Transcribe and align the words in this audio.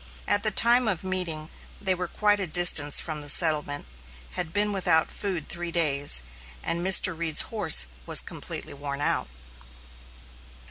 At 0.27 0.41
the 0.41 0.49
time 0.49 0.87
of 0.87 1.03
meeting, 1.03 1.49
they 1.79 1.93
were 1.93 2.07
quite 2.07 2.39
a 2.39 2.47
distance 2.47 2.99
from 2.99 3.21
the 3.21 3.29
settlement, 3.29 3.85
had 4.31 4.51
been 4.51 4.71
without 4.73 5.11
food 5.11 5.47
three 5.47 5.69
days, 5.71 6.23
and 6.63 6.83
Mr. 6.83 7.15
Reed's 7.15 7.41
horse 7.53 7.85
was 8.07 8.19
completely 8.19 8.73
worn 8.73 8.99
out. 8.99 9.27